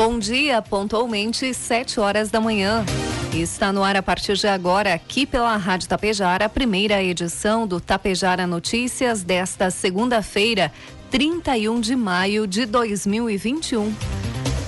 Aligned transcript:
Bom 0.00 0.18
dia, 0.18 0.62
pontualmente 0.62 1.52
7 1.52 2.00
horas 2.00 2.30
da 2.30 2.40
manhã. 2.40 2.86
Está 3.34 3.70
no 3.70 3.84
ar 3.84 3.98
a 3.98 4.02
partir 4.02 4.34
de 4.34 4.48
agora, 4.48 4.94
aqui 4.94 5.26
pela 5.26 5.54
Rádio 5.58 5.90
Tapejara, 5.90 6.46
a 6.46 6.48
primeira 6.48 7.02
edição 7.04 7.66
do 7.66 7.78
Tapejara 7.78 8.46
Notícias 8.46 9.22
desta 9.22 9.70
segunda-feira, 9.70 10.72
31 11.10 11.82
de 11.82 11.94
maio 11.94 12.46
de 12.46 12.64
2021. 12.64 13.94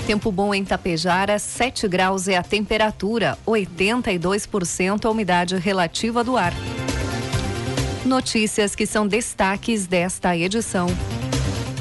Tempo 0.07 0.31
bom 0.31 0.53
em 0.55 0.67
Tapejara, 0.67 1.39
7 1.39 1.89
graus 1.89 2.29
é 2.29 2.37
a 2.37 2.43
temperatura, 2.43 3.39
82% 3.47 5.07
a 5.07 5.11
umidade 5.11 5.57
relativa 5.57 6.23
do 6.23 6.37
ar. 6.37 6.53
Notícias 8.05 8.75
que 8.75 8.85
são 8.85 9.09
destaques 9.09 9.87
desta 9.87 10.37
edição. 10.37 10.89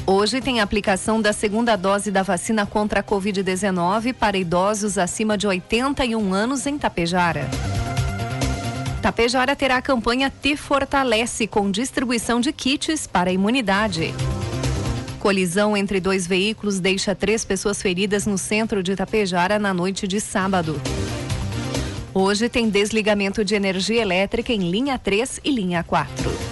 Hoje 0.04 0.40
tem 0.40 0.60
aplicação 0.60 1.22
da 1.22 1.32
segunda 1.32 1.76
dose 1.76 2.10
da 2.10 2.24
vacina 2.24 2.66
contra 2.66 3.00
a 3.00 3.02
Covid-19 3.04 4.12
para 4.12 4.36
idosos 4.36 4.98
acima 4.98 5.38
de 5.38 5.46
81 5.46 6.34
anos 6.34 6.66
em 6.66 6.76
Tapejara. 6.76 7.48
Tapejara 9.00 9.54
terá 9.54 9.76
a 9.76 9.82
campanha 9.82 10.28
Te 10.30 10.56
Fortalece 10.56 11.46
com 11.46 11.70
distribuição 11.70 12.40
de 12.40 12.52
kits 12.52 13.06
para 13.06 13.30
a 13.30 13.32
imunidade. 13.32 14.12
Colisão 15.20 15.76
entre 15.76 16.00
dois 16.00 16.26
veículos 16.26 16.80
deixa 16.80 17.14
três 17.14 17.44
pessoas 17.44 17.80
feridas 17.80 18.26
no 18.26 18.36
centro 18.36 18.82
de 18.82 18.96
Tapejara 18.96 19.56
na 19.56 19.72
noite 19.72 20.08
de 20.08 20.20
sábado. 20.20 20.80
Hoje 22.12 22.48
tem 22.48 22.68
desligamento 22.68 23.44
de 23.44 23.54
energia 23.54 24.02
elétrica 24.02 24.52
em 24.52 24.68
linha 24.68 24.98
3 24.98 25.40
e 25.44 25.50
linha 25.52 25.84
4. 25.84 26.51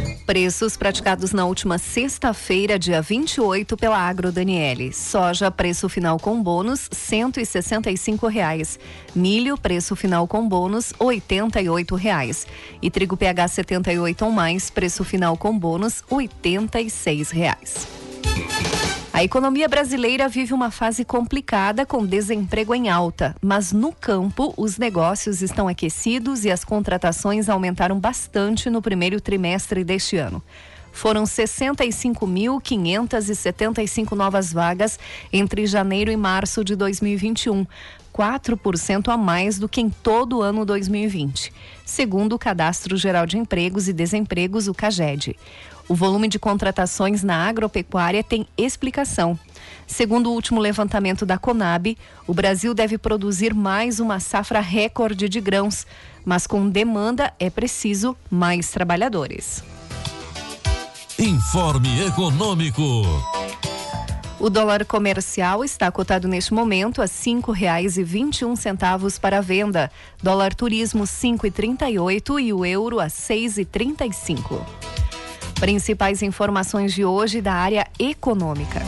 Preços 0.31 0.77
praticados 0.77 1.33
na 1.33 1.43
última 1.45 1.77
sexta-feira, 1.77 2.79
dia 2.79 3.01
28, 3.01 3.75
pela 3.75 3.97
Agro 3.97 4.31
Daniele. 4.31 4.93
Soja, 4.93 5.51
preço 5.51 5.89
final 5.89 6.17
com 6.17 6.41
bônus, 6.41 6.87
165 6.89 8.27
reais. 8.27 8.79
Milho, 9.13 9.57
preço 9.57 9.93
final 9.93 10.25
com 10.29 10.47
bônus, 10.47 10.93
88 10.97 11.95
reais. 11.95 12.47
E 12.81 12.89
trigo 12.89 13.17
PH 13.17 13.45
78 13.49 14.23
ou 14.23 14.31
mais, 14.31 14.69
preço 14.69 15.03
final 15.03 15.35
com 15.35 15.59
bônus, 15.59 16.01
86 16.09 17.29
reais. 17.31 18.00
A 19.21 19.23
economia 19.23 19.69
brasileira 19.69 20.27
vive 20.27 20.51
uma 20.51 20.71
fase 20.71 21.05
complicada 21.05 21.85
com 21.85 22.03
desemprego 22.03 22.73
em 22.73 22.89
alta, 22.89 23.35
mas 23.39 23.71
no 23.71 23.93
campo 23.93 24.51
os 24.57 24.79
negócios 24.79 25.43
estão 25.43 25.67
aquecidos 25.67 26.43
e 26.43 26.49
as 26.49 26.63
contratações 26.63 27.47
aumentaram 27.47 27.99
bastante 27.99 28.67
no 28.67 28.81
primeiro 28.81 29.21
trimestre 29.21 29.83
deste 29.83 30.17
ano. 30.17 30.41
Foram 30.91 31.23
65.575 31.23 34.13
novas 34.13 34.51
vagas 34.51 34.97
entre 35.31 35.67
janeiro 35.67 36.11
e 36.11 36.17
março 36.17 36.63
de 36.63 36.75
2021, 36.75 37.67
4% 38.11 39.07
a 39.07 39.17
mais 39.17 39.59
do 39.59 39.69
que 39.69 39.81
em 39.81 39.91
todo 39.91 40.39
o 40.39 40.41
ano 40.41 40.65
2020, 40.65 41.53
segundo 41.85 42.33
o 42.33 42.39
Cadastro 42.39 42.97
Geral 42.97 43.27
de 43.27 43.37
Empregos 43.37 43.87
e 43.87 43.93
Desempregos, 43.93 44.67
o 44.67 44.73
CAGED. 44.73 45.37
O 45.91 45.93
volume 45.93 46.29
de 46.29 46.39
contratações 46.39 47.21
na 47.21 47.49
agropecuária 47.49 48.23
tem 48.23 48.47
explicação. 48.57 49.37
Segundo 49.85 50.29
o 50.29 50.33
último 50.33 50.57
levantamento 50.57 51.25
da 51.25 51.37
Conab, 51.37 51.97
o 52.25 52.33
Brasil 52.33 52.73
deve 52.73 52.97
produzir 52.97 53.53
mais 53.53 53.99
uma 53.99 54.17
safra 54.21 54.61
recorde 54.61 55.27
de 55.27 55.41
grãos, 55.41 55.85
mas 56.23 56.47
com 56.47 56.69
demanda 56.69 57.33
é 57.37 57.49
preciso 57.49 58.15
mais 58.29 58.71
trabalhadores. 58.71 59.61
Informe 61.19 62.05
Econômico. 62.05 62.81
O 64.39 64.49
dólar 64.49 64.85
comercial 64.85 65.61
está 65.61 65.91
cotado 65.91 66.25
neste 66.25 66.53
momento 66.53 67.01
a 67.01 67.07
cinco 67.07 67.51
reais 67.51 67.97
e 67.97 68.03
vinte 68.05 68.39
e 68.39 68.45
um 68.45 68.55
centavos 68.55 69.19
para 69.19 69.41
venda. 69.41 69.91
Dólar 70.23 70.55
turismo 70.55 71.05
cinco 71.05 71.45
e 71.45 71.51
trinta 71.51 71.89
e 71.89 71.99
oito 71.99 72.39
e 72.39 72.53
o 72.53 72.65
euro 72.65 72.97
a 73.01 73.09
seis 73.09 73.57
e 73.57 73.65
trinta 73.65 74.05
e 74.05 74.13
cinco. 74.13 74.65
Principais 75.61 76.23
informações 76.23 76.91
de 76.91 77.05
hoje 77.05 77.39
da 77.39 77.53
área 77.53 77.85
econômica. 77.99 78.81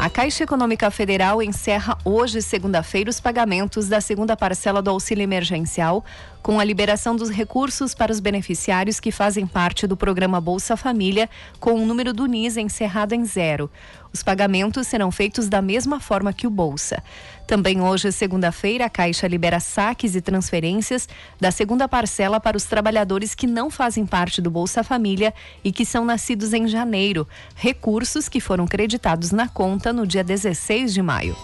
A 0.00 0.08
Caixa 0.08 0.42
Econômica 0.42 0.90
Federal 0.90 1.42
encerra 1.42 1.98
hoje, 2.02 2.40
segunda-feira, 2.40 3.10
os 3.10 3.20
pagamentos 3.20 3.88
da 3.88 4.00
segunda 4.00 4.34
parcela 4.34 4.80
do 4.80 4.88
auxílio 4.88 5.22
emergencial, 5.22 6.02
com 6.48 6.58
a 6.58 6.64
liberação 6.64 7.14
dos 7.14 7.28
recursos 7.28 7.94
para 7.94 8.10
os 8.10 8.20
beneficiários 8.20 8.98
que 8.98 9.12
fazem 9.12 9.46
parte 9.46 9.86
do 9.86 9.98
programa 9.98 10.40
Bolsa 10.40 10.78
Família, 10.78 11.28
com 11.60 11.74
o 11.74 11.84
número 11.84 12.10
do 12.14 12.24
NIS 12.24 12.56
encerrado 12.56 13.12
em 13.12 13.22
zero. 13.22 13.70
Os 14.14 14.22
pagamentos 14.22 14.86
serão 14.86 15.12
feitos 15.12 15.46
da 15.46 15.60
mesma 15.60 16.00
forma 16.00 16.32
que 16.32 16.46
o 16.46 16.50
Bolsa. 16.50 17.02
Também 17.46 17.82
hoje, 17.82 18.10
segunda-feira, 18.10 18.86
a 18.86 18.88
Caixa 18.88 19.28
libera 19.28 19.60
saques 19.60 20.14
e 20.14 20.22
transferências 20.22 21.06
da 21.38 21.50
segunda 21.50 21.86
parcela 21.86 22.40
para 22.40 22.56
os 22.56 22.64
trabalhadores 22.64 23.34
que 23.34 23.46
não 23.46 23.68
fazem 23.68 24.06
parte 24.06 24.40
do 24.40 24.50
Bolsa 24.50 24.82
Família 24.82 25.34
e 25.62 25.70
que 25.70 25.84
são 25.84 26.02
nascidos 26.02 26.54
em 26.54 26.66
janeiro, 26.66 27.28
recursos 27.54 28.26
que 28.26 28.40
foram 28.40 28.66
creditados 28.66 29.32
na 29.32 29.50
conta 29.50 29.92
no 29.92 30.06
dia 30.06 30.24
16 30.24 30.94
de 30.94 31.02
maio. 31.02 31.36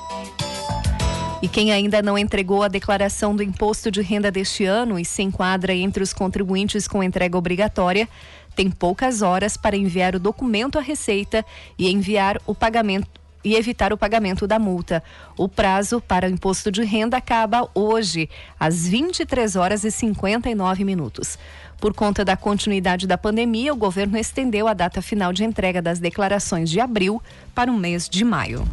E 1.44 1.48
quem 1.48 1.72
ainda 1.72 2.00
não 2.00 2.16
entregou 2.16 2.62
a 2.62 2.68
declaração 2.68 3.36
do 3.36 3.42
imposto 3.42 3.90
de 3.90 4.00
renda 4.00 4.30
deste 4.30 4.64
ano 4.64 4.98
e 4.98 5.04
se 5.04 5.22
enquadra 5.22 5.74
entre 5.74 6.02
os 6.02 6.10
contribuintes 6.10 6.88
com 6.88 7.02
entrega 7.02 7.36
obrigatória, 7.36 8.08
tem 8.56 8.70
poucas 8.70 9.20
horas 9.20 9.54
para 9.54 9.76
enviar 9.76 10.16
o 10.16 10.18
documento 10.18 10.78
à 10.78 10.80
Receita 10.80 11.44
e 11.78 11.92
enviar 11.92 12.40
o 12.46 12.54
pagamento 12.54 13.06
e 13.44 13.56
evitar 13.56 13.92
o 13.92 13.98
pagamento 13.98 14.46
da 14.46 14.58
multa. 14.58 15.04
O 15.36 15.46
prazo 15.46 16.00
para 16.00 16.26
o 16.26 16.30
imposto 16.30 16.72
de 16.72 16.82
renda 16.82 17.18
acaba 17.18 17.68
hoje, 17.74 18.30
às 18.58 18.88
23 18.88 19.54
horas 19.54 19.84
e 19.84 19.90
59 19.90 20.82
minutos. 20.82 21.38
Por 21.78 21.92
conta 21.92 22.24
da 22.24 22.38
continuidade 22.38 23.06
da 23.06 23.18
pandemia, 23.18 23.70
o 23.70 23.76
governo 23.76 24.16
estendeu 24.16 24.66
a 24.66 24.72
data 24.72 25.02
final 25.02 25.30
de 25.30 25.44
entrega 25.44 25.82
das 25.82 25.98
declarações 25.98 26.70
de 26.70 26.80
abril 26.80 27.20
para 27.54 27.70
o 27.70 27.76
mês 27.76 28.08
de 28.08 28.24
maio. 28.24 28.66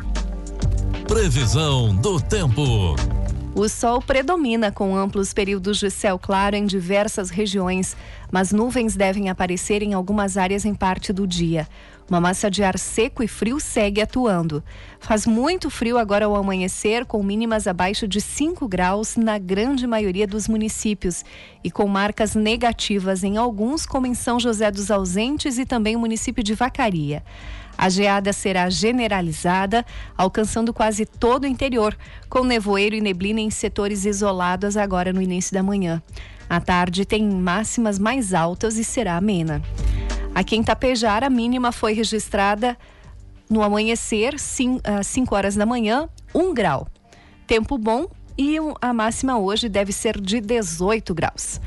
Previsão 1.11 1.93
do 1.93 2.21
tempo. 2.21 2.95
O 3.53 3.67
sol 3.67 4.01
predomina 4.01 4.71
com 4.71 4.95
amplos 4.95 5.33
períodos 5.33 5.77
de 5.77 5.91
céu 5.91 6.17
claro 6.17 6.55
em 6.55 6.65
diversas 6.65 7.29
regiões, 7.29 7.97
mas 8.31 8.53
nuvens 8.53 8.95
devem 8.95 9.29
aparecer 9.29 9.83
em 9.83 9.93
algumas 9.93 10.37
áreas 10.37 10.63
em 10.63 10.73
parte 10.73 11.11
do 11.11 11.27
dia. 11.27 11.67
Uma 12.11 12.19
massa 12.19 12.51
de 12.51 12.61
ar 12.61 12.77
seco 12.77 13.23
e 13.23 13.27
frio 13.27 13.57
segue 13.57 14.01
atuando. 14.01 14.61
Faz 14.99 15.25
muito 15.25 15.69
frio 15.69 15.97
agora 15.97 16.25
ao 16.25 16.35
amanhecer, 16.35 17.05
com 17.05 17.23
mínimas 17.23 17.67
abaixo 17.67 18.05
de 18.05 18.19
5 18.19 18.67
graus 18.67 19.15
na 19.15 19.37
grande 19.37 19.87
maioria 19.87 20.27
dos 20.27 20.45
municípios 20.45 21.23
e 21.63 21.71
com 21.71 21.87
marcas 21.87 22.35
negativas 22.35 23.23
em 23.23 23.37
alguns, 23.37 23.85
como 23.85 24.07
em 24.07 24.13
São 24.13 24.41
José 24.41 24.69
dos 24.69 24.91
Ausentes 24.91 25.57
e 25.57 25.65
também 25.65 25.95
o 25.95 25.99
município 25.99 26.43
de 26.43 26.53
Vacaria. 26.53 27.23
A 27.77 27.87
geada 27.87 28.33
será 28.33 28.69
generalizada, 28.69 29.85
alcançando 30.17 30.73
quase 30.73 31.05
todo 31.05 31.45
o 31.45 31.47
interior, 31.47 31.97
com 32.29 32.43
nevoeiro 32.43 32.93
e 32.93 32.99
neblina 32.99 33.39
em 33.39 33.49
setores 33.49 34.03
isolados 34.03 34.75
agora 34.75 35.13
no 35.13 35.21
início 35.21 35.53
da 35.53 35.63
manhã. 35.63 36.03
À 36.49 36.59
tarde 36.59 37.05
tem 37.05 37.23
máximas 37.29 37.97
mais 37.97 38.33
altas 38.33 38.77
e 38.77 38.83
será 38.83 39.15
amena. 39.15 39.61
Aqui 40.33 40.55
em 40.55 40.63
Tapejar, 40.63 41.23
a 41.23 41.29
mínima 41.29 41.71
foi 41.71 41.93
registrada 41.93 42.77
no 43.49 43.61
amanhecer, 43.61 44.35
às 44.35 45.07
5 45.07 45.35
horas 45.35 45.55
da 45.55 45.65
manhã, 45.65 46.07
1 46.33 46.53
grau. 46.53 46.87
Tempo 47.45 47.77
bom 47.77 48.07
e 48.37 48.57
a 48.81 48.93
máxima 48.93 49.37
hoje 49.37 49.67
deve 49.67 49.91
ser 49.91 50.19
de 50.19 50.39
18 50.39 51.13
graus. 51.13 51.59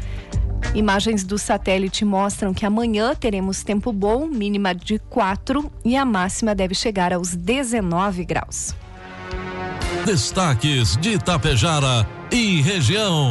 Imagens 0.75 1.22
do 1.22 1.38
satélite 1.38 2.05
mostram 2.05 2.55
que 2.55 2.66
amanhã 2.66 3.14
teremos 3.14 3.62
tempo 3.62 3.93
bom, 3.93 4.26
mínima 4.26 4.75
de 4.75 4.99
4 4.99 5.70
e 5.84 5.96
a 5.96 6.05
máxima 6.05 6.55
deve 6.55 6.75
chegar 6.75 7.12
aos 7.12 7.37
19 7.37 8.25
graus. 8.25 8.75
Destaques 10.05 10.96
de 10.96 11.12
Itapejara 11.12 12.08
e 12.32 12.60
região. 12.62 13.31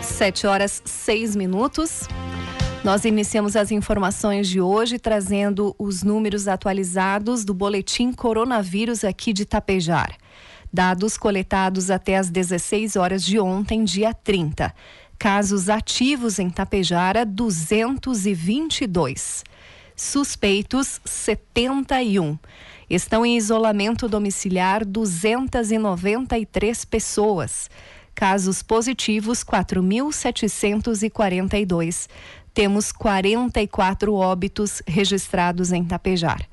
7 0.00 0.46
horas 0.46 0.82
6 0.84 1.36
minutos. 1.36 2.08
Nós 2.84 3.04
iniciamos 3.04 3.54
as 3.54 3.70
informações 3.70 4.48
de 4.48 4.60
hoje 4.60 4.98
trazendo 4.98 5.72
os 5.78 6.02
números 6.02 6.48
atualizados 6.48 7.44
do 7.44 7.54
boletim 7.54 8.12
coronavírus 8.12 9.04
aqui 9.04 9.32
de 9.32 9.44
Tapejar. 9.44 10.16
Dados 10.72 11.16
coletados 11.16 11.92
até 11.92 12.16
as 12.16 12.28
16 12.28 12.96
horas 12.96 13.24
de 13.24 13.38
ontem, 13.38 13.84
dia 13.84 14.12
30. 14.12 14.74
Casos 15.16 15.68
ativos 15.68 16.40
em 16.40 16.50
Tapejara, 16.50 17.24
222. 17.24 19.44
Suspeitos, 19.94 21.00
71. 21.04 22.36
Estão 22.90 23.24
em 23.24 23.36
isolamento 23.36 24.08
domiciliar 24.08 24.84
293 24.84 26.84
pessoas. 26.84 27.70
Casos 28.14 28.62
positivos, 28.62 29.42
4.742. 29.44 32.08
Temos 32.54 32.92
44 32.92 34.14
óbitos 34.14 34.82
registrados 34.86 35.72
em 35.72 35.84
Tapejar. 35.84 36.46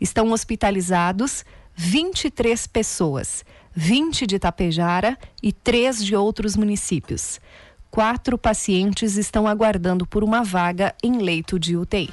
Estão 0.00 0.32
hospitalizados 0.32 1.44
23 1.74 2.66
pessoas, 2.66 3.44
20 3.74 4.26
de 4.26 4.38
Tapejara 4.38 5.16
e 5.42 5.52
3 5.52 6.04
de 6.04 6.14
outros 6.14 6.56
municípios 6.56 7.40
quatro 7.90 8.36
pacientes 8.38 9.16
estão 9.16 9.46
aguardando 9.46 10.06
por 10.06 10.22
uma 10.22 10.42
vaga 10.42 10.94
em 11.02 11.18
leito 11.18 11.58
de 11.58 11.76
UTI. 11.76 12.10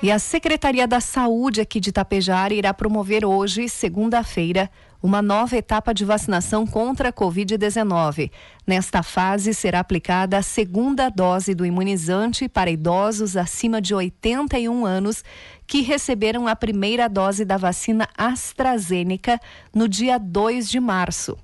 E 0.00 0.12
a 0.12 0.18
Secretaria 0.18 0.86
da 0.86 1.00
Saúde 1.00 1.60
aqui 1.60 1.80
de 1.80 1.90
Itapejara 1.90 2.54
irá 2.54 2.72
promover 2.72 3.24
hoje, 3.24 3.68
segunda-feira, 3.68 4.70
uma 5.02 5.22
nova 5.22 5.56
etapa 5.56 5.94
de 5.94 6.04
vacinação 6.04 6.66
contra 6.66 7.10
a 7.10 7.12
Covid-19. 7.12 8.30
Nesta 8.66 9.02
fase, 9.02 9.54
será 9.54 9.80
aplicada 9.80 10.36
a 10.36 10.42
segunda 10.42 11.08
dose 11.08 11.54
do 11.54 11.64
imunizante 11.64 12.48
para 12.48 12.70
idosos 12.70 13.36
acima 13.36 13.80
de 13.80 13.94
81 13.94 14.84
anos 14.84 15.24
que 15.68 15.82
receberam 15.82 16.48
a 16.48 16.56
primeira 16.56 17.08
dose 17.08 17.44
da 17.44 17.58
vacina 17.58 18.08
AstraZeneca 18.16 19.38
no 19.72 19.86
dia 19.86 20.18
2 20.18 20.68
de 20.68 20.80
março. 20.80 21.36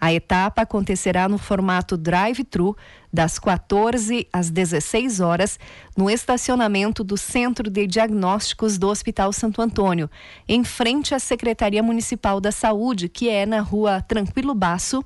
A 0.00 0.12
etapa 0.12 0.62
acontecerá 0.62 1.28
no 1.28 1.38
formato 1.38 1.96
drive-thru, 1.96 2.76
das 3.12 3.38
14 3.38 4.28
às 4.32 4.50
16 4.50 5.20
horas, 5.20 5.58
no 5.96 6.10
estacionamento 6.10 7.02
do 7.02 7.16
Centro 7.16 7.70
de 7.70 7.86
Diagnósticos 7.86 8.76
do 8.76 8.88
Hospital 8.88 9.32
Santo 9.32 9.62
Antônio, 9.62 10.10
em 10.48 10.62
frente 10.62 11.14
à 11.14 11.18
Secretaria 11.18 11.82
Municipal 11.82 12.40
da 12.40 12.52
Saúde, 12.52 13.08
que 13.08 13.28
é 13.28 13.46
na 13.46 13.60
rua 13.60 14.02
Tranquilo 14.02 14.54
Baço, 14.54 15.04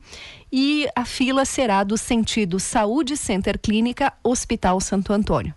e 0.51 0.89
a 0.97 1.05
fila 1.05 1.45
será 1.45 1.85
do 1.85 1.97
sentido 1.97 2.59
Saúde 2.59 3.17
Center 3.17 3.59
Clínica 3.59 4.13
Hospital 4.25 4.81
Santo 4.81 5.13
Antônio. 5.13 5.55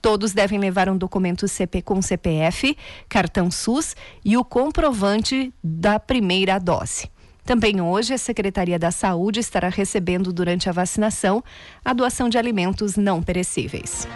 Todos 0.00 0.32
devem 0.32 0.58
levar 0.58 0.88
um 0.88 0.96
documento 0.96 1.46
CP 1.46 1.82
com 1.82 2.00
CPF, 2.00 2.76
cartão 3.08 3.50
SUS 3.50 3.94
e 4.24 4.36
o 4.36 4.44
comprovante 4.44 5.52
da 5.62 6.00
primeira 6.00 6.58
dose. 6.58 7.10
Também 7.44 7.80
hoje, 7.80 8.14
a 8.14 8.18
Secretaria 8.18 8.78
da 8.78 8.90
Saúde 8.90 9.40
estará 9.40 9.68
recebendo 9.68 10.32
durante 10.32 10.68
a 10.68 10.72
vacinação 10.72 11.42
a 11.84 11.92
doação 11.92 12.28
de 12.28 12.38
alimentos 12.38 12.96
não 12.96 13.22
perecíveis. 13.22 14.06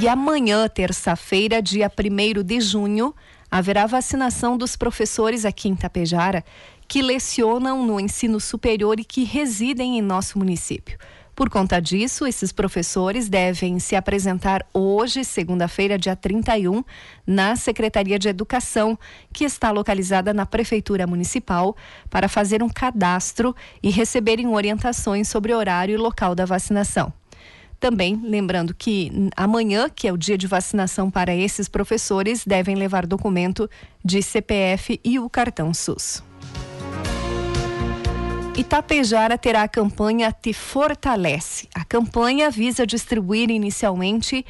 E 0.00 0.08
amanhã, 0.08 0.66
terça-feira, 0.68 1.62
dia 1.62 1.90
1 1.90 2.42
de 2.42 2.60
junho, 2.60 3.14
haverá 3.50 3.86
vacinação 3.86 4.56
dos 4.56 4.74
professores 4.74 5.44
aqui 5.44 5.68
em 5.68 5.76
Tapejara 5.76 6.42
que 6.88 7.00
lecionam 7.00 7.86
no 7.86 8.00
ensino 8.00 8.40
superior 8.40 8.98
e 8.98 9.04
que 9.04 9.24
residem 9.24 9.98
em 9.98 10.02
nosso 10.02 10.38
município. 10.38 10.98
Por 11.42 11.50
conta 11.50 11.82
disso, 11.82 12.24
esses 12.24 12.52
professores 12.52 13.28
devem 13.28 13.80
se 13.80 13.96
apresentar 13.96 14.64
hoje, 14.72 15.24
segunda-feira, 15.24 15.98
dia 15.98 16.14
31, 16.14 16.84
na 17.26 17.56
Secretaria 17.56 18.16
de 18.16 18.28
Educação, 18.28 18.96
que 19.32 19.42
está 19.42 19.72
localizada 19.72 20.32
na 20.32 20.46
Prefeitura 20.46 21.04
Municipal, 21.04 21.76
para 22.08 22.28
fazer 22.28 22.62
um 22.62 22.68
cadastro 22.68 23.56
e 23.82 23.90
receberem 23.90 24.46
orientações 24.46 25.26
sobre 25.26 25.52
horário 25.52 25.94
e 25.94 25.98
local 25.98 26.36
da 26.36 26.44
vacinação. 26.44 27.12
Também 27.80 28.22
lembrando 28.22 28.72
que 28.72 29.10
amanhã, 29.36 29.90
que 29.90 30.06
é 30.06 30.12
o 30.12 30.16
dia 30.16 30.38
de 30.38 30.46
vacinação 30.46 31.10
para 31.10 31.34
esses 31.34 31.68
professores, 31.68 32.44
devem 32.46 32.76
levar 32.76 33.04
documento 33.04 33.68
de 34.04 34.22
CPF 34.22 35.00
e 35.02 35.18
o 35.18 35.28
cartão 35.28 35.74
SUS. 35.74 36.22
Itapejara 38.54 39.38
terá 39.38 39.62
a 39.62 39.68
campanha 39.68 40.30
Te 40.30 40.52
Fortalece. 40.52 41.66
A 41.74 41.86
campanha 41.86 42.50
visa 42.50 42.86
distribuir 42.86 43.50
inicialmente 43.50 44.44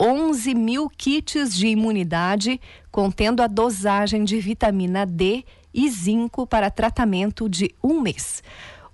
11 0.00 0.54
mil 0.54 0.88
kits 0.88 1.56
de 1.56 1.66
imunidade 1.66 2.60
contendo 2.88 3.42
a 3.42 3.48
dosagem 3.48 4.22
de 4.22 4.38
vitamina 4.38 5.04
D 5.04 5.44
e 5.74 5.90
zinco 5.90 6.46
para 6.46 6.70
tratamento 6.70 7.48
de 7.48 7.74
um 7.82 8.00
mês. 8.00 8.44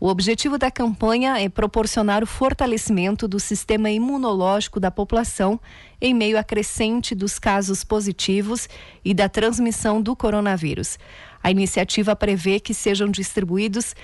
O 0.01 0.09
objetivo 0.09 0.59
da 0.59 0.71
campanha 0.71 1.39
é 1.39 1.49
proporcionar 1.49 2.23
o 2.23 2.27
fortalecimento 2.27 3.29
do 3.29 3.39
sistema 3.39 3.91
imunológico 3.91 4.81
da 4.81 4.91
população 4.91 5.61
em 6.01 6.13
meio 6.13 6.39
à 6.39 6.45
crescente 6.45 7.15
dos 7.15 7.39
casos 7.39 7.85
positivos 7.85 8.69
e 9.05 9.15
da 9.15 9.29
transmissão 9.29 10.03
do 10.03 10.17
coronavírus. 10.17 10.99
A 11.43 11.51
iniciativa 11.51 12.17
prevê 12.17 12.59
que 12.59 12.75
sejam 12.75 13.09
distribuídos 13.09 13.95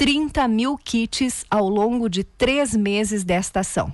30 0.00 0.48
mil 0.48 0.78
kits 0.78 1.44
ao 1.50 1.68
longo 1.68 2.08
de 2.08 2.24
três 2.24 2.74
meses 2.74 3.22
desta 3.22 3.60
ação. 3.60 3.92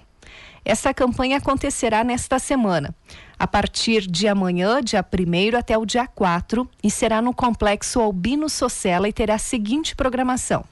Essa 0.65 0.95
campanha 0.95 1.39
acontecerá 1.39 2.05
nesta 2.05 2.39
semana, 2.39 2.95
a 3.37 3.45
partir 3.45 4.07
de 4.07 4.29
amanhã, 4.29 4.81
dia 4.81 5.05
1 5.05 5.59
até 5.59 5.77
o 5.77 5.85
dia 5.85 6.07
4, 6.07 6.71
e 6.81 6.93
será 6.93 7.21
no 7.21 7.35
Complexo 7.35 8.01
Albino 8.01 8.49
Socella 8.49 9.09
e 9.09 9.13
terá 9.13 9.35
a 9.35 9.39
seguinte 9.39 9.97
programação: 9.97 10.65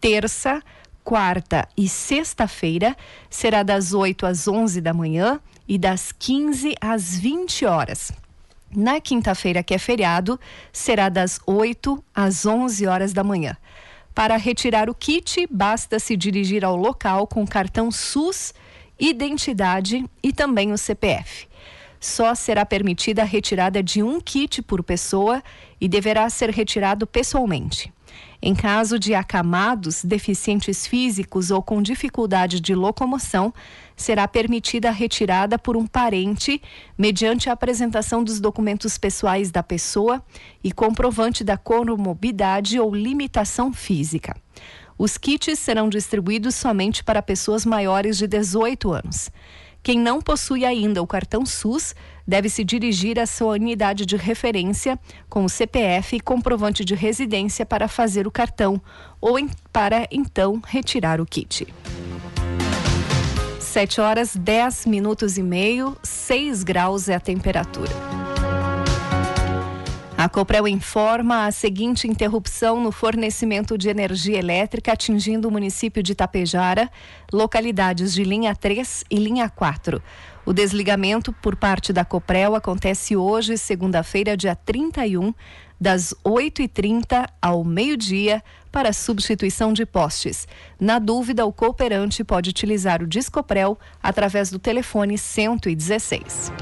terça, 0.00 0.62
quarta 1.04 1.68
e 1.76 1.86
sexta-feira 1.86 2.96
será 3.28 3.62
das 3.62 3.92
8 3.92 4.24
às 4.24 4.48
11 4.48 4.80
da 4.80 4.94
manhã 4.94 5.38
e 5.68 5.76
das 5.76 6.12
15 6.12 6.74
às 6.80 7.14
20 7.18 7.66
horas. 7.66 8.10
Na 8.74 9.02
quinta-feira, 9.02 9.62
que 9.62 9.74
é 9.74 9.78
feriado, 9.78 10.40
será 10.72 11.10
das 11.10 11.40
8 11.46 12.02
às 12.14 12.46
11 12.46 12.86
horas 12.86 13.12
da 13.12 13.22
manhã. 13.22 13.54
Para 14.16 14.38
retirar 14.38 14.88
o 14.88 14.94
kit, 14.94 15.46
basta 15.50 15.98
se 15.98 16.16
dirigir 16.16 16.64
ao 16.64 16.74
local 16.74 17.26
com 17.26 17.46
cartão 17.46 17.90
SUS, 17.90 18.54
identidade 18.98 20.06
e 20.22 20.32
também 20.32 20.72
o 20.72 20.78
CPF. 20.78 21.46
Só 22.06 22.34
será 22.34 22.64
permitida 22.64 23.22
a 23.22 23.24
retirada 23.24 23.82
de 23.82 24.02
um 24.02 24.20
kit 24.20 24.62
por 24.62 24.82
pessoa 24.82 25.42
e 25.80 25.88
deverá 25.88 26.30
ser 26.30 26.50
retirado 26.50 27.06
pessoalmente. 27.06 27.92
Em 28.40 28.54
caso 28.54 28.98
de 28.98 29.14
acamados, 29.14 30.04
deficientes 30.04 30.86
físicos 30.86 31.50
ou 31.50 31.62
com 31.62 31.82
dificuldade 31.82 32.60
de 32.60 32.74
locomoção, 32.74 33.52
será 33.96 34.28
permitida 34.28 34.88
a 34.88 34.92
retirada 34.92 35.58
por 35.58 35.76
um 35.76 35.86
parente, 35.86 36.62
mediante 36.96 37.50
a 37.50 37.52
apresentação 37.52 38.22
dos 38.22 38.38
documentos 38.40 38.96
pessoais 38.96 39.50
da 39.50 39.62
pessoa 39.62 40.22
e 40.62 40.70
comprovante 40.70 41.42
da 41.42 41.56
comorbidade 41.56 42.78
ou 42.78 42.94
limitação 42.94 43.72
física. 43.72 44.36
Os 44.98 45.18
kits 45.18 45.58
serão 45.58 45.88
distribuídos 45.88 46.54
somente 46.54 47.02
para 47.04 47.20
pessoas 47.20 47.66
maiores 47.66 48.16
de 48.16 48.26
18 48.26 48.92
anos. 48.92 49.30
Quem 49.86 50.00
não 50.00 50.20
possui 50.20 50.64
ainda 50.64 51.00
o 51.00 51.06
cartão 51.06 51.46
SUS 51.46 51.94
deve 52.26 52.48
se 52.48 52.64
dirigir 52.64 53.20
à 53.20 53.24
sua 53.24 53.52
unidade 53.52 54.04
de 54.04 54.16
referência 54.16 54.98
com 55.28 55.44
o 55.44 55.48
CPF 55.48 56.16
e 56.16 56.20
comprovante 56.20 56.84
de 56.84 56.92
residência 56.96 57.64
para 57.64 57.86
fazer 57.86 58.26
o 58.26 58.30
cartão 58.32 58.82
ou 59.20 59.38
em, 59.38 59.48
para 59.72 60.08
então 60.10 60.60
retirar 60.66 61.20
o 61.20 61.24
kit. 61.24 61.72
7 63.60 64.00
horas 64.00 64.34
10 64.34 64.86
minutos 64.86 65.38
e 65.38 65.42
meio, 65.44 65.96
6 66.02 66.64
graus 66.64 67.08
é 67.08 67.14
a 67.14 67.20
temperatura. 67.20 68.25
A 70.18 70.30
Coprel 70.30 70.66
informa 70.66 71.44
a 71.44 71.52
seguinte 71.52 72.08
interrupção 72.08 72.80
no 72.80 72.90
fornecimento 72.90 73.76
de 73.76 73.90
energia 73.90 74.38
elétrica 74.38 74.92
atingindo 74.92 75.46
o 75.46 75.50
município 75.50 76.02
de 76.02 76.14
Tapejara, 76.14 76.90
localidades 77.30 78.14
de 78.14 78.24
linha 78.24 78.56
3 78.56 79.04
e 79.10 79.16
linha 79.16 79.50
4. 79.50 80.02
O 80.46 80.54
desligamento 80.54 81.34
por 81.34 81.54
parte 81.54 81.92
da 81.92 82.02
Coprel 82.02 82.54
acontece 82.54 83.14
hoje, 83.14 83.58
segunda-feira, 83.58 84.38
dia 84.38 84.56
31, 84.56 85.34
das 85.78 86.14
8h30 86.24 87.28
ao 87.42 87.62
meio-dia, 87.62 88.42
para 88.72 88.94
substituição 88.94 89.70
de 89.74 89.84
postes. 89.84 90.48
Na 90.80 90.98
dúvida, 90.98 91.44
o 91.44 91.52
cooperante 91.52 92.24
pode 92.24 92.48
utilizar 92.48 93.02
o 93.02 93.06
Discoprel 93.06 93.78
através 94.02 94.50
do 94.50 94.58
telefone 94.58 95.18
116. 95.18 96.52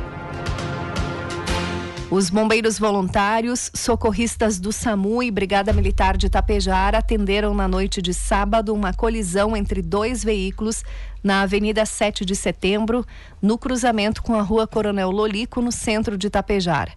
Os 2.14 2.30
bombeiros 2.30 2.78
voluntários, 2.78 3.72
socorristas 3.74 4.60
do 4.60 4.70
SAMU 4.70 5.20
e 5.20 5.32
Brigada 5.32 5.72
Militar 5.72 6.16
de 6.16 6.30
Tapejara 6.30 6.98
atenderam 6.98 7.52
na 7.52 7.66
noite 7.66 8.00
de 8.00 8.14
sábado 8.14 8.72
uma 8.72 8.94
colisão 8.94 9.56
entre 9.56 9.82
dois 9.82 10.22
veículos 10.22 10.84
na 11.24 11.42
Avenida 11.42 11.84
7 11.84 12.24
de 12.24 12.36
Setembro, 12.36 13.04
no 13.42 13.58
cruzamento 13.58 14.22
com 14.22 14.36
a 14.36 14.42
Rua 14.42 14.64
Coronel 14.64 15.10
Lolico, 15.10 15.60
no 15.60 15.72
centro 15.72 16.16
de 16.16 16.30
Tapejara. 16.30 16.92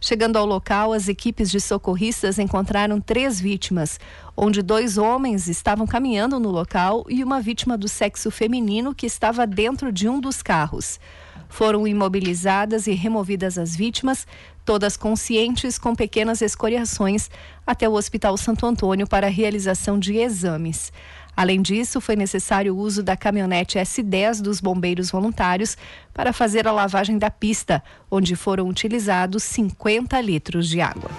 Chegando 0.00 0.36
ao 0.36 0.44
local, 0.44 0.92
as 0.92 1.08
equipes 1.08 1.50
de 1.50 1.62
socorristas 1.62 2.38
encontraram 2.38 3.00
três 3.00 3.40
vítimas, 3.40 3.98
onde 4.36 4.60
dois 4.60 4.98
homens 4.98 5.48
estavam 5.48 5.86
caminhando 5.86 6.38
no 6.38 6.50
local 6.50 7.06
e 7.08 7.24
uma 7.24 7.40
vítima 7.40 7.78
do 7.78 7.88
sexo 7.88 8.30
feminino 8.30 8.94
que 8.94 9.06
estava 9.06 9.46
dentro 9.46 9.90
de 9.90 10.10
um 10.10 10.20
dos 10.20 10.42
carros. 10.42 11.00
Foram 11.48 11.86
imobilizadas 11.86 12.86
e 12.86 12.92
removidas 12.92 13.58
as 13.58 13.74
vítimas, 13.74 14.26
todas 14.68 14.98
conscientes 14.98 15.78
com 15.78 15.94
pequenas 15.94 16.42
escoriações, 16.42 17.30
até 17.66 17.88
o 17.88 17.94
Hospital 17.94 18.36
Santo 18.36 18.66
Antônio 18.66 19.06
para 19.06 19.26
realização 19.26 19.98
de 19.98 20.18
exames. 20.18 20.92
Além 21.34 21.62
disso, 21.62 22.02
foi 22.02 22.14
necessário 22.14 22.74
o 22.74 22.78
uso 22.78 23.02
da 23.02 23.16
caminhonete 23.16 23.78
S10 23.78 24.42
dos 24.42 24.60
bombeiros 24.60 25.10
voluntários 25.10 25.74
para 26.12 26.34
fazer 26.34 26.68
a 26.68 26.72
lavagem 26.72 27.16
da 27.16 27.30
pista, 27.30 27.82
onde 28.10 28.36
foram 28.36 28.68
utilizados 28.68 29.42
50 29.42 30.20
litros 30.20 30.68
de 30.68 30.82
água. 30.82 31.10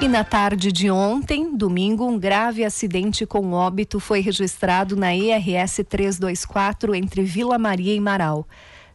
E 0.00 0.08
na 0.08 0.24
tarde 0.24 0.72
de 0.72 0.90
ontem, 0.90 1.54
domingo, 1.54 2.06
um 2.06 2.18
grave 2.18 2.64
acidente 2.64 3.26
com 3.26 3.52
óbito 3.52 4.00
foi 4.00 4.20
registrado 4.20 4.96
na 4.96 5.14
IRS 5.14 5.84
324 5.84 6.94
entre 6.94 7.24
Vila 7.24 7.58
Maria 7.58 7.94
e 7.94 8.00
Marau. 8.00 8.46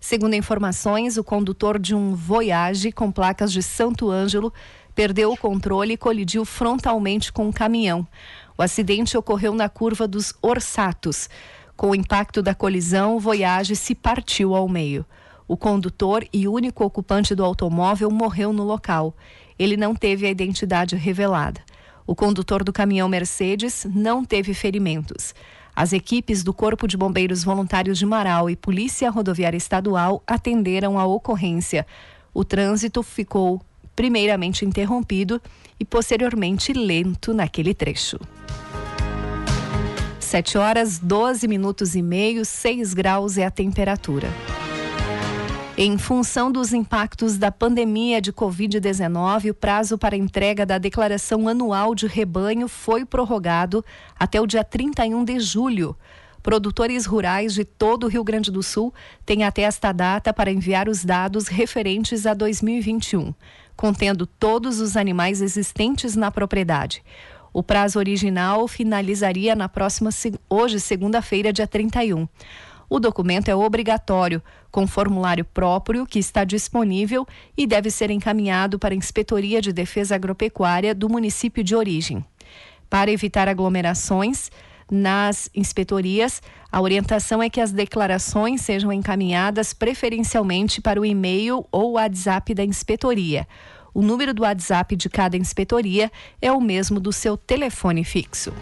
Segundo 0.05 0.33
informações, 0.33 1.15
o 1.15 1.24
condutor 1.24 1.79
de 1.79 1.95
um 1.95 2.13
Voyage 2.13 2.91
com 2.91 3.10
placas 3.10 3.53
de 3.53 3.63
Santo 3.63 4.12
Ângelo 4.12 4.53
perdeu 4.93 5.31
o 5.31 5.38
controle 5.38 5.93
e 5.93 5.98
colidiu 5.98 6.43
frontalmente 6.43 7.31
com 7.31 7.48
um 7.48 7.53
caminhão. 7.53 8.05
O 8.57 8.62
acidente 8.62 9.17
ocorreu 9.17 9.55
na 9.55 9.69
curva 9.69 10.05
dos 10.05 10.33
Orsatos. 10.41 11.29
Com 11.77 11.91
o 11.91 11.95
impacto 11.95 12.41
da 12.41 12.53
colisão, 12.53 13.15
o 13.15 13.19
Voyage 13.19 13.77
se 13.77 13.95
partiu 13.95 14.53
ao 14.53 14.67
meio. 14.67 15.05
O 15.48 15.55
condutor 15.55 16.27
e 16.33 16.50
único 16.50 16.83
ocupante 16.83 17.33
do 17.33 17.45
automóvel 17.45 18.12
morreu 18.12 18.51
no 18.51 18.65
local. 18.65 19.15
Ele 19.57 19.77
não 19.77 19.95
teve 19.95 20.27
a 20.27 20.29
identidade 20.29 20.98
revelada. 20.98 21.62
O 22.05 22.13
condutor 22.13 22.62
do 22.62 22.74
caminhão 22.74 23.07
Mercedes 23.07 23.88
não 23.89 24.25
teve 24.25 24.53
ferimentos. 24.53 25.33
As 25.75 25.92
equipes 25.92 26.44
do 26.44 26.53
Corpo 26.53 26.88
de 26.88 26.96
Bombeiros 26.96 27.44
Voluntários 27.44 27.98
de 27.98 28.06
Marau 28.06 28.48
e 28.50 28.56
Polícia 28.56 29.10
Rodoviária 29.10 29.58
Estadual 29.58 30.22
atenderam 30.27 31.00
a 31.00 31.06
ocorrência. 31.06 31.86
O 32.32 32.46
trânsito 32.46 33.01
ficou 33.01 33.60
primeiramente 33.96 34.65
interrompido 34.65 35.42
e 35.80 35.86
posteriormente 35.86 36.74
lento 36.74 37.34
naquele 37.34 37.74
trecho. 37.74 38.20
7 40.20 40.58
horas 40.58 41.00
12 41.00 41.48
minutos 41.48 41.96
e 41.96 42.01
meio, 42.01 42.46
6 42.46 42.94
graus 42.94 43.38
é 43.38 43.46
a 43.46 43.51
temperatura. 43.51 44.30
Em 45.75 45.98
função 45.98 46.51
dos 46.51 46.72
impactos 46.72 47.36
da 47.36 47.51
pandemia 47.51 48.22
de 48.22 48.32
Covid-19, 48.32 49.50
o 49.50 49.53
prazo 49.56 49.98
para 49.98 50.15
entrega 50.15 50.68
da 50.68 50.77
declaração 50.77 51.48
anual 51.48 51.96
de 51.96 52.06
rebanho 52.06 52.68
foi 52.68 53.03
prorrogado 53.03 53.84
até 54.18 54.39
o 54.39 54.46
dia 54.46 54.63
31 54.63 55.24
de 55.25 55.39
julho. 55.39 55.98
Produtores 56.44 57.08
rurais 57.08 57.56
de 57.56 57.65
todo 57.65 58.03
o 58.03 58.08
Rio 58.08 58.24
Grande 58.24 58.51
do 58.51 58.62
Sul 58.62 58.94
têm 59.25 59.44
até 59.46 59.63
esta 59.63 59.92
data 59.92 60.32
para 60.32 60.51
enviar 60.51 60.88
os 60.88 61.03
dados 61.03 61.48
referentes 61.48 62.27
a 62.27 62.36
2021, 62.36 63.34
contendo 63.75 64.27
todos 64.27 64.80
os 64.80 64.96
animais 64.96 65.42
existentes 65.42 66.15
na 66.15 66.30
propriedade. 66.30 67.03
O 67.51 67.63
prazo 67.63 67.98
original 67.98 68.68
finalizaria 68.68 69.56
na 69.56 69.68
próxima 69.68 70.12
hoje, 70.48 70.80
segunda-feira, 70.80 71.51
dia 71.51 71.68
31. 71.68 72.27
O 72.93 73.00
documento 73.00 73.50
é 73.50 73.55
obrigatório, 73.55 74.39
com 74.69 74.85
formulário 74.85 75.43
próprio 75.43 76.05
que 76.05 76.19
está 76.19 76.43
disponível 76.43 77.25
e 77.57 77.65
deve 77.65 77.89
ser 77.89 78.12
encaminhado 78.12 78.77
para 78.77 78.93
a 78.93 78.95
Inspetoria 78.95 79.59
de 79.59 79.73
Defesa 79.73 80.13
Agropecuária 80.13 80.93
do 80.93 81.09
município 81.09 81.63
de 81.63 81.75
origem. 81.75 82.23
Para 82.91 83.09
evitar 83.09 83.47
aglomerações, 83.47 84.51
nas 84.91 85.50
inspetorias, 85.55 86.39
a 86.71 86.79
orientação 86.79 87.41
é 87.41 87.50
que 87.50 87.59
as 87.59 87.71
declarações 87.71 88.62
sejam 88.62 88.93
encaminhadas 88.93 89.73
preferencialmente 89.73 90.79
para 90.79 91.01
o 91.01 91.05
e-mail 91.05 91.65
ou 91.71 91.93
WhatsApp 91.93 92.53
da 92.53 92.63
inspetoria. 92.63 93.47
O 93.91 94.03
número 94.03 94.35
do 94.35 94.43
WhatsApp 94.43 94.95
de 94.95 95.09
cada 95.09 95.35
inspetoria 95.35 96.12
é 96.39 96.51
o 96.51 96.62
mesmo 96.62 97.00
do 97.00 97.12
seu 97.12 97.38
telefone 97.38 98.03
fixo. 98.03 98.53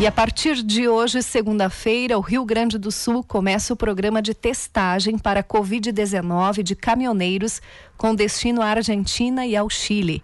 E 0.00 0.06
a 0.06 0.10
partir 0.10 0.62
de 0.62 0.88
hoje, 0.88 1.22
segunda-feira, 1.22 2.16
o 2.16 2.22
Rio 2.22 2.42
Grande 2.42 2.78
do 2.78 2.90
Sul 2.90 3.22
começa 3.22 3.74
o 3.74 3.76
programa 3.76 4.22
de 4.22 4.32
testagem 4.32 5.18
para 5.18 5.44
Covid-19 5.44 6.62
de 6.62 6.74
caminhoneiros 6.74 7.60
com 7.98 8.14
destino 8.14 8.62
à 8.62 8.68
Argentina 8.68 9.44
e 9.44 9.54
ao 9.54 9.68
Chile. 9.68 10.22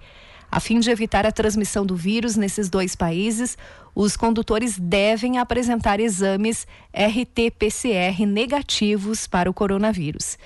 A 0.50 0.61
fim 0.61 0.80
de 0.80 0.90
evitar 0.90 1.26
a 1.26 1.30
transmissão 1.30 1.85
do 1.85 1.95
vírus 1.95 2.37
nesses 2.37 2.71
dois 2.71 2.97
países, 2.97 3.59
os 3.95 4.16
condutores 4.16 4.78
devem 4.78 5.37
apresentar 5.37 6.00
exames 6.00 6.66
RT-PCR 6.95 8.25
negativos 8.26 9.26
para 9.26 9.50
o 9.50 9.52
coronavírus. 9.52 10.38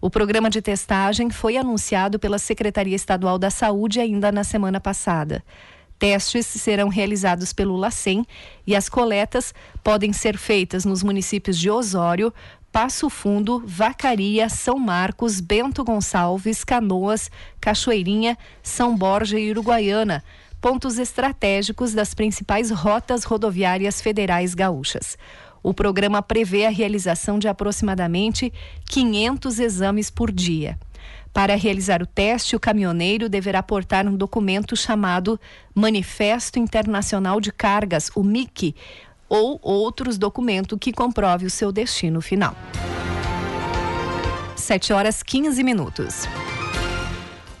O 0.00 0.08
programa 0.08 0.48
de 0.48 0.62
testagem 0.62 1.28
foi 1.28 1.58
anunciado 1.58 2.18
pela 2.18 2.38
Secretaria 2.38 2.96
Estadual 2.96 3.38
da 3.38 3.50
Saúde 3.50 4.00
ainda 4.00 4.32
na 4.32 4.44
semana 4.44 4.80
passada. 4.80 5.44
Testes 5.98 6.46
serão 6.46 6.88
realizados 6.88 7.52
pelo 7.52 7.76
LACEN 7.76 8.24
e 8.66 8.76
as 8.76 8.88
coletas 8.88 9.52
podem 9.82 10.12
ser 10.12 10.38
feitas 10.38 10.84
nos 10.84 11.02
municípios 11.02 11.58
de 11.58 11.68
Osório, 11.70 12.32
Passo 12.70 13.10
Fundo, 13.10 13.62
Vacaria, 13.66 14.48
São 14.48 14.78
Marcos, 14.78 15.40
Bento 15.40 15.82
Gonçalves, 15.82 16.62
Canoas, 16.62 17.30
Cachoeirinha, 17.60 18.38
São 18.62 18.96
Borja 18.96 19.38
e 19.38 19.50
Uruguaiana, 19.50 20.22
pontos 20.60 20.98
estratégicos 20.98 21.92
das 21.92 22.14
principais 22.14 22.70
rotas 22.70 23.24
rodoviárias 23.24 24.00
federais 24.00 24.54
gaúchas. 24.54 25.16
O 25.62 25.74
programa 25.74 26.22
prevê 26.22 26.66
a 26.66 26.70
realização 26.70 27.38
de 27.38 27.48
aproximadamente 27.48 28.52
500 28.88 29.58
exames 29.58 30.10
por 30.10 30.30
dia. 30.30 30.78
Para 31.38 31.54
realizar 31.54 32.02
o 32.02 32.06
teste, 32.06 32.56
o 32.56 32.58
caminhoneiro 32.58 33.28
deverá 33.28 33.62
portar 33.62 34.08
um 34.08 34.16
documento 34.16 34.76
chamado 34.76 35.38
Manifesto 35.72 36.58
Internacional 36.58 37.40
de 37.40 37.52
Cargas, 37.52 38.10
o 38.16 38.24
MIC, 38.24 38.74
ou 39.28 39.56
outros 39.62 40.18
documentos 40.18 40.76
que 40.80 40.92
comprove 40.92 41.46
o 41.46 41.50
seu 41.50 41.70
destino 41.70 42.20
final. 42.20 42.56
7 44.56 44.92
horas 44.92 45.22
15 45.22 45.62
minutos. 45.62 46.26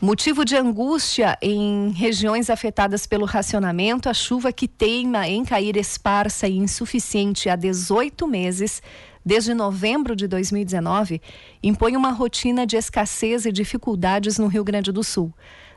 Motivo 0.00 0.44
de 0.44 0.56
angústia 0.56 1.38
em 1.40 1.90
regiões 1.90 2.50
afetadas 2.50 3.06
pelo 3.06 3.26
racionamento, 3.26 4.08
a 4.08 4.14
chuva 4.14 4.52
que 4.52 4.66
teima 4.66 5.28
em 5.28 5.44
cair 5.44 5.76
esparsa 5.76 6.48
e 6.48 6.56
insuficiente 6.56 7.48
há 7.48 7.54
18 7.54 8.26
meses, 8.26 8.82
desde 9.28 9.52
novembro 9.52 10.16
de 10.16 10.26
2019, 10.26 11.20
impõe 11.62 11.94
uma 11.98 12.10
rotina 12.12 12.66
de 12.66 12.78
escassez 12.78 13.44
e 13.44 13.52
dificuldades 13.52 14.38
no 14.38 14.46
Rio 14.46 14.64
Grande 14.64 14.90
do 14.90 15.04
Sul. 15.04 15.34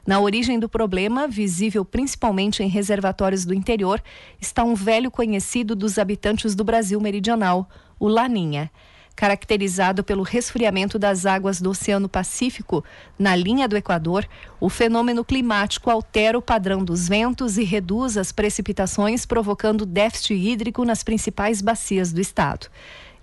Na 0.08 0.22
origem 0.22 0.58
do 0.58 0.70
problema, 0.70 1.28
visível 1.28 1.84
principalmente 1.84 2.64
em 2.64 2.70
reservatórios 2.70 3.44
do 3.44 3.54
interior, 3.54 4.02
está 4.40 4.64
um 4.64 4.74
velho 4.74 5.12
conhecido 5.12 5.76
dos 5.76 6.00
habitantes 6.00 6.56
do 6.56 6.64
Brasil 6.64 7.02
meridional, 7.02 7.70
o 8.00 8.08
Laninha 8.08 8.72
caracterizado 9.14 10.04
pelo 10.04 10.24
resfriamento 10.24 10.98
das 10.98 11.26
águas 11.26 11.62
do 11.62 11.70
Oceano 11.70 12.10
Pacífico 12.10 12.84
na 13.20 13.36
linha 13.36 13.68
do 13.68 13.78
Equador, 13.78 14.28
o 14.60 14.70
fenômeno 14.70 15.24
climático 15.24 15.92
altera 15.92 16.38
o 16.38 16.42
padrão 16.42 16.84
dos 16.84 17.08
ventos 17.08 17.58
e 17.58 17.64
reduz 17.64 18.18
as 18.18 18.32
precipitações, 18.32 19.26
provocando 19.26 19.86
déficit 19.86 20.34
hídrico 20.34 20.84
nas 20.86 21.04
principais 21.04 21.62
bacias 21.62 22.12
do 22.12 22.22
estado. 22.22 22.68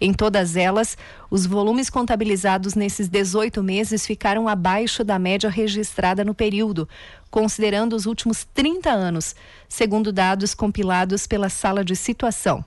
Em 0.00 0.12
todas 0.12 0.56
elas, 0.56 0.96
os 1.30 1.44
volumes 1.44 1.90
contabilizados 1.90 2.74
nesses 2.74 3.08
18 3.08 3.62
meses 3.62 4.06
ficaram 4.06 4.48
abaixo 4.48 5.02
da 5.02 5.18
média 5.18 5.50
registrada 5.50 6.24
no 6.24 6.34
período, 6.34 6.88
considerando 7.30 7.96
os 7.96 8.06
últimos 8.06 8.46
30 8.54 8.90
anos, 8.90 9.34
segundo 9.68 10.12
dados 10.12 10.54
compilados 10.54 11.26
pela 11.26 11.48
Sala 11.48 11.84
de 11.84 11.96
Situação 11.96 12.64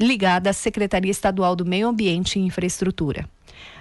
ligada 0.00 0.50
à 0.50 0.52
Secretaria 0.52 1.10
Estadual 1.10 1.56
do 1.56 1.64
Meio 1.64 1.88
Ambiente 1.88 2.38
e 2.38 2.42
Infraestrutura. 2.42 3.28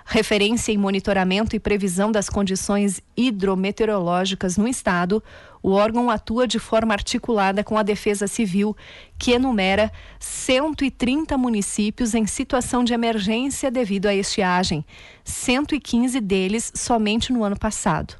Referência 0.06 0.72
em 0.72 0.78
monitoramento 0.78 1.56
e 1.56 1.60
previsão 1.60 2.12
das 2.12 2.30
condições 2.30 3.02
hidrometeorológicas 3.16 4.58
no 4.58 4.68
estado, 4.68 5.22
o 5.62 5.72
órgão 5.72 6.10
atua 6.10 6.48
de 6.48 6.60
forma 6.60 6.94
articulada 6.94 7.64
com 7.64 7.78
a 7.78 7.84
Defesa 7.84 8.26
Civil, 8.26 8.76
que 9.20 9.32
enumera 9.32 9.92
130 10.18 11.38
municípios 11.38 12.16
em 12.16 12.26
situação 12.26 12.86
de 12.86 12.94
emergência 12.94 13.70
devido 13.70 14.06
à 14.06 14.16
estiagem, 14.16 14.86
115 15.26 16.22
deles 16.22 16.72
somente 16.74 17.34
no 17.34 17.44
ano 17.44 17.60
passado. 17.60 18.16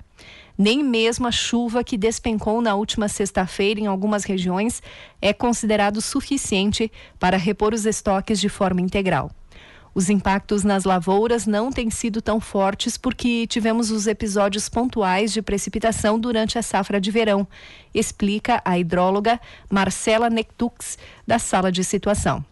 Nem 0.58 0.84
mesmo 0.84 1.28
a 1.28 1.32
chuva 1.32 1.84
que 1.84 1.98
despencou 1.98 2.62
na 2.62 2.74
última 2.74 3.08
sexta-feira 3.08 3.80
em 3.80 3.86
algumas 3.86 4.24
regiões 4.24 4.82
é 5.22 5.32
considerado 5.32 6.02
suficiente 6.02 6.92
para 7.20 7.38
repor 7.38 7.74
os 7.74 7.86
estoques 7.86 8.40
de 8.40 8.50
forma 8.50 8.82
integral. 8.82 9.30
Os 9.94 10.10
impactos 10.10 10.64
nas 10.64 10.84
lavouras 10.84 11.48
não 11.48 11.72
têm 11.72 11.90
sido 11.90 12.22
tão 12.22 12.40
fortes 12.40 12.98
porque 12.98 13.48
tivemos 13.48 13.90
os 13.90 14.06
episódios 14.06 14.70
pontuais 14.70 15.34
de 15.34 15.42
precipitação 15.42 16.20
durante 16.20 16.58
a 16.58 16.62
safra 16.62 17.02
de 17.02 17.10
verão, 17.10 17.48
explica 17.94 18.62
a 18.64 18.78
hidróloga 18.78 19.40
Marcela 19.70 20.30
Nectux, 20.30 20.98
da 21.26 21.40
sala 21.40 21.72
de 21.72 21.84
situação. 21.84 22.46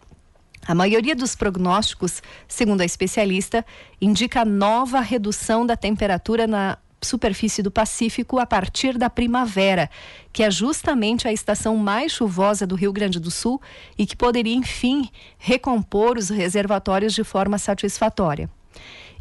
A 0.66 0.74
maioria 0.74 1.14
dos 1.14 1.36
prognósticos, 1.36 2.20
segundo 2.48 2.80
a 2.80 2.84
especialista, 2.84 3.64
indica 4.00 4.44
nova 4.44 4.98
redução 4.98 5.64
da 5.64 5.76
temperatura 5.76 6.48
na 6.48 6.78
superfície 7.06 7.62
do 7.62 7.70
Pacífico 7.70 8.38
a 8.38 8.44
partir 8.44 8.98
da 8.98 9.08
primavera, 9.08 9.88
que 10.32 10.42
é 10.42 10.50
justamente 10.50 11.26
a 11.26 11.32
estação 11.32 11.76
mais 11.78 12.12
chuvosa 12.12 12.66
do 12.66 12.74
Rio 12.74 12.92
Grande 12.92 13.18
do 13.18 13.30
Sul 13.30 13.58
e 13.96 14.04
que 14.04 14.14
poderia, 14.14 14.54
enfim, 14.54 15.08
recompor 15.38 16.18
os 16.18 16.28
reservatórios 16.28 17.14
de 17.14 17.24
forma 17.24 17.56
satisfatória. 17.56 18.50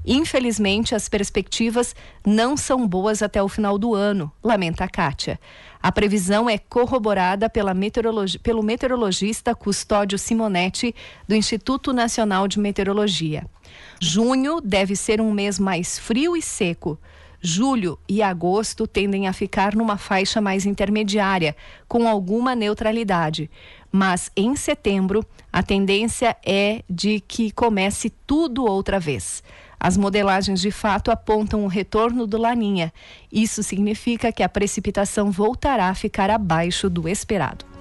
Infelizmente, 0.05 0.93
as 0.93 1.09
perspectivas 1.09 1.95
não 2.25 2.55
são 2.55 2.87
boas 2.87 3.23
até 3.23 3.41
o 3.41 3.49
final 3.49 3.75
do 3.77 3.95
ano, 3.95 4.31
lamenta 4.43 4.83
a 4.83 4.87
Kátia. 4.87 5.39
A 5.81 5.91
previsão 5.91 6.47
é 6.47 6.57
corroborada 6.57 7.51
meteorologi 7.75 8.37
pelo 8.37 8.61
meteorologista 8.61 9.55
Custódio 9.55 10.19
Simonetti, 10.19 10.93
do 11.27 11.35
Instituto 11.35 11.91
Nacional 11.91 12.47
de 12.47 12.59
Meteorologia. 12.59 13.47
Junho 13.99 14.61
deve 14.61 14.95
ser 14.95 15.19
um 15.19 15.31
mês 15.31 15.57
mais 15.57 15.97
frio 15.97 16.37
e 16.37 16.41
seco. 16.41 16.99
Julho 17.45 17.99
e 18.09 18.23
agosto 18.23 18.87
tendem 18.87 19.27
a 19.27 19.33
ficar 19.33 19.75
numa 19.75 19.99
faixa 19.99 20.41
mais 20.41 20.65
intermediária, 20.65 21.55
com 21.87 22.07
alguma 22.07 22.55
neutralidade. 22.55 23.51
Mas 23.91 24.31
em 24.35 24.55
setembro, 24.55 25.23
a 25.53 25.61
tendência 25.61 26.35
é 26.43 26.81
de 26.89 27.19
que 27.19 27.51
comece 27.51 28.09
tudo 28.25 28.65
outra 28.65 28.99
vez. 28.99 29.43
As 29.79 29.95
modelagens 29.95 30.59
de 30.59 30.71
fato 30.71 31.11
apontam 31.11 31.63
o 31.63 31.67
retorno 31.67 32.25
do 32.25 32.39
Laninha. 32.39 32.91
Isso 33.31 33.61
significa 33.61 34.31
que 34.31 34.41
a 34.41 34.49
precipitação 34.49 35.29
voltará 35.29 35.89
a 35.89 35.95
ficar 35.95 36.31
abaixo 36.31 36.89
do 36.89 37.07
esperado. 37.07 37.74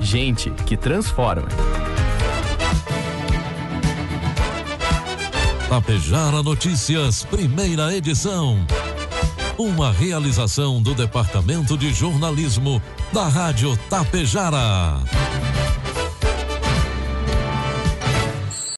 Gente 0.00 0.50
que 0.66 0.76
transforma. 0.76 1.48
Tapejara 5.68 6.42
Notícias, 6.42 7.24
primeira 7.24 7.94
edição. 7.94 8.64
Uma 9.58 9.92
realização 9.92 10.80
do 10.80 10.94
Departamento 10.94 11.76
de 11.76 11.92
Jornalismo 11.92 12.80
da 13.12 13.28
Rádio 13.28 13.76
Tapejara. 13.90 14.98